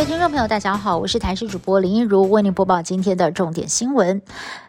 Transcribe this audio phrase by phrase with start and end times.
[0.00, 4.22] 位听众朋友，大家好，我是台视主播林一如，为您播报今天的重点新闻。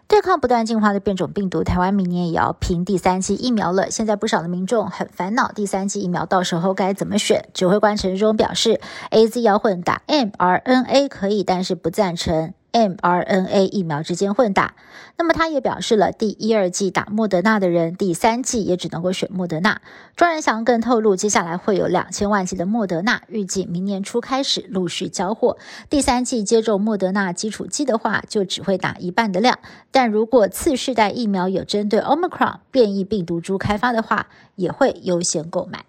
[0.06, 3.90] 对抗不断进化的变种病毒，台湾明年也要拼第三剂疫苗了。
[3.90, 7.46] 现在不少的民众很烦恼，第三剂疫苗到时候该怎么选？
[7.54, 8.82] 指挥官陈忠表示
[9.12, 12.54] ，A Z 要混打 mRNA 可以，但是不赞成。
[12.72, 14.76] mRNA 疫苗之间混打，
[15.18, 19.82] 那么他也表示了，第一、二季打莫德纳的人，第三季也只能够选莫德纳。
[20.16, 25.58] 庄仁祥更透露，接下来会有两千万剂的莫德纳，预计明年初开始陆续交货。
[25.90, 29.60] 第三季接种莫德纳基础剂的话，就只会打一半的量。
[29.92, 35.86] 但如果次世代疫苗有针对 Omicron 变异病毒株开发的话，也会优先购买。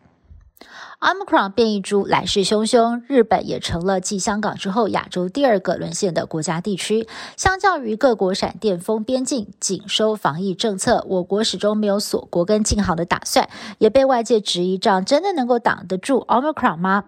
[1.02, 7.08] Omicron 变异株来势汹汹，日本也成了继香港之后亚洲第二个沦陷的国家地区。
[7.36, 17.06] 相较于各国闪电封边境、紧收防疫政策，我国始终没有锁国跟禁航的打算，也被外界质疑，这样真的能够挡得住 Omicron 吗？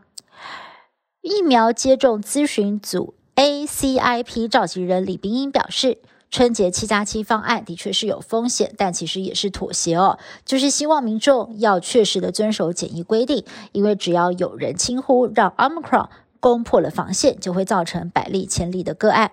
[1.23, 5.99] 疫苗接种咨询组 ACIP 召集人李冰英表示。
[6.35, 16.09] 春节七加七方案的确是有风险，但其实也是妥协哦，就是希望民众要确实的遵守检疫规定，因为只要有人轻忽，让 Omicron
[16.41, 19.31] 攻破了防线，就会造成百例千例的个案。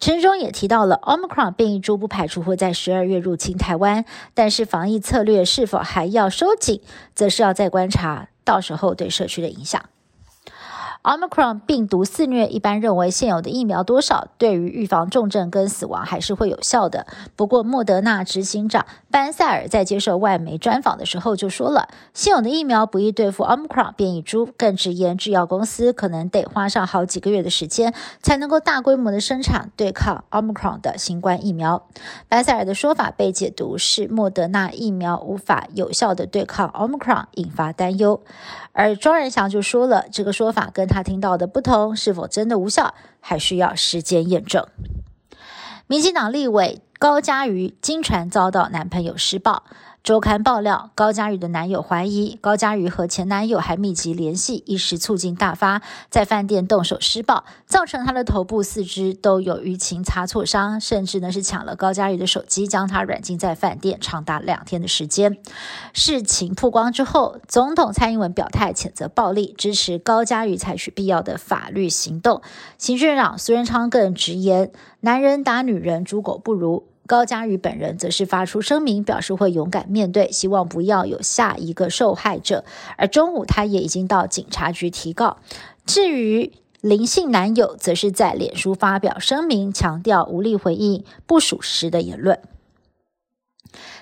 [0.00, 6.80] 陈中也提到了 Omicron 变异株不排除会在十二月入侵台湾，但是防疫策略是否还要收紧，
[7.14, 9.84] 则是要再观察到时候对社区的影响。
[11.02, 17.06] Omicron 病毒肆虐，一般认为现有的疫苗多少对于预防重症跟死亡还是会有效的。
[17.36, 31.86] 不过，莫德纳执行长班塞尔在接受外媒专访的时候就说了，现有的疫苗不易对付 Omicron 变异株，更直言制药公司可能得花上好几个月的时间才能够大规模的生产对抗 Omicron 的新冠疫苗。
[32.28, 38.20] 班塞尔的说法被解读是莫德纳疫苗无法有效的对抗 Omicron，引发担忧。
[38.72, 44.66] 而庄仁祥就说了，这个说法跟他听到的不同，是否真的无效，还需要时间验证。
[45.86, 49.62] 民进党立委高嘉瑜经传遭到男朋友施暴。
[50.08, 65.36] 周刊爆料，高嘉瑜的男友怀疑高嘉瑜和前男友还密集联系，一时醋劲大发，在饭店动手施暴，造成他的头部、四肢都有淤青、擦挫伤，甚至呢是抢了高嘉瑜的手机，将他软禁在饭店长达两天的时间。
[65.92, 72.40] 事情曝光之后，总统蔡英文表态谴责暴力，支持高嘉瑜采取必要的法律行动。
[72.78, 82.66] 行政长苏贞昌更直言：“男人打女人，猪狗不如。”高佳瑜本人则是发出声明，表示会勇敢面对，希望不要有下一个受害者。
[82.98, 85.38] 而中午，他也已经到警察局提告。
[85.86, 86.52] 至于
[86.82, 92.38] 林姓男友，则是在脸书发表声明，强调无力回应不属实的言论。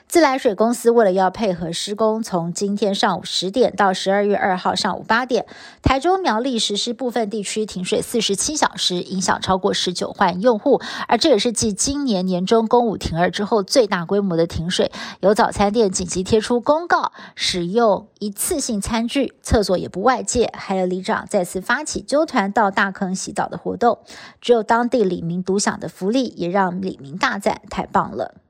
[0.08, 5.44] 自来水公司为了要配合施工，从今天上午十点到十二月二号上午八点，
[5.82, 10.80] 台中苗栗实施部分地区停水四十七小时，影响超过十九万用户。
[11.08, 14.92] 而这也是继今年年中公务停二之后最大规模的停水。
[15.20, 20.50] 有早餐店紧急贴出公告，使用一次性餐具，厕所也不外借。
[20.54, 23.98] 还有里长再次发起揪团到大坑洗澡的活动，
[24.40, 28.45] 只有当地李民独享的福利，也让李民大赞太棒了。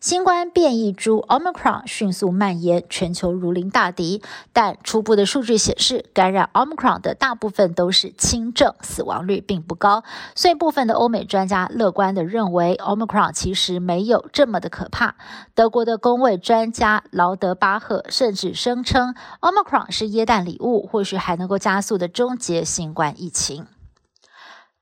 [0.00, 4.22] 新冠变异株 Omicron 迅速蔓延，全球如临大敌。
[4.52, 10.04] 但初步的数据显示，感染 Omicron 的大部分都是轻症，死亡率并不高。
[10.34, 15.16] 所以，部分的欧美专家乐观地认为，Omicron 其实没有这么的可怕。
[15.54, 23.66] 德国的公卫专家劳德巴赫甚至声称，Omicron 是耶诞礼物，或许还能够加速的终结新冠疫情。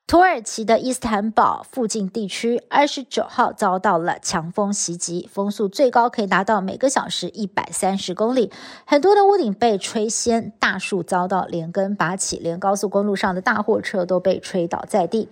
[0.07, 8.49] 土耳其的伊斯坦堡附近地区，二十九号遭到了强风袭击，风速最高可以达到每个小时一百三十公里，
[8.85, 15.27] 很多的屋顶被吹掀，大树遭到连根拔起，连高速公路上的大货车都被吹倒在地，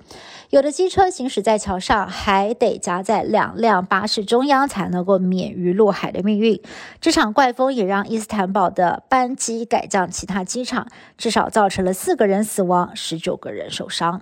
[0.50, 6.62] 有的机车行驶在桥上，还得夹在两辆巴士中央才能够免于落海的命运。
[7.00, 10.86] 这场怪风也让伊斯坦堡的班机改降其他机场，
[11.18, 14.22] 至少造成了四个人死亡，十九个人受伤。